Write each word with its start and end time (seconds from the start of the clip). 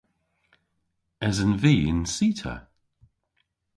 Esen 1.27 1.53
vy 1.61 1.75
y'n 1.89 2.01
cita? 2.15 2.55